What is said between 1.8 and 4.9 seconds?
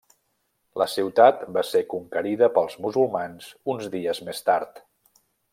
conquerida pels musulmans uns dies més tard.